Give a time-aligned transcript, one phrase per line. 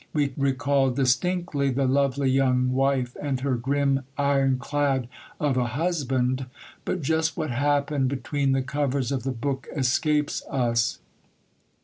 [0.13, 5.07] We recall distinctly the lovely young wife and her grim ironclad
[5.39, 6.47] of a husband,
[6.85, 10.97] but just what happened between the covers of the book escapes us.